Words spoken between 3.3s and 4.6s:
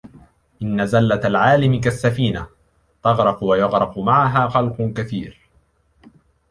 وَيَغْرَقُ مَعَهَا